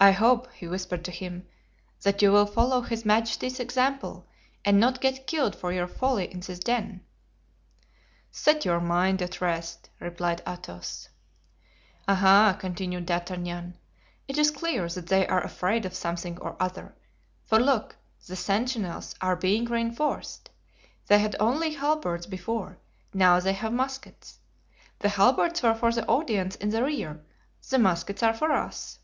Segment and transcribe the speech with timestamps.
[0.00, 1.48] "I hope," he whispered to him,
[2.02, 4.28] "that you will follow his majesty's example
[4.64, 7.00] and not get killed for your folly in this den."
[8.30, 11.08] "Set your mind at rest," replied Athos.
[12.06, 13.76] "Aha!" continued D'Artagnan,
[14.28, 16.94] "it is clear that they are afraid of something or other;
[17.44, 20.48] for look, the sentinels are being reinforced.
[21.08, 22.78] They had only halberds before,
[23.12, 24.38] now they have muskets.
[25.00, 27.20] The halberds were for the audience in the rear;
[27.68, 29.00] the muskets are for us."